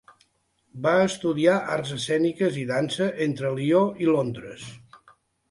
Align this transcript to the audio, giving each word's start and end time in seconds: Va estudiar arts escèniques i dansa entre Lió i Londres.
Va 0.85 0.93
estudiar 1.09 1.57
arts 1.73 1.91
escèniques 1.97 2.57
i 2.63 2.65
dansa 2.73 3.11
entre 3.27 3.53
Lió 3.61 3.85
i 4.07 4.11
Londres. 4.17 4.67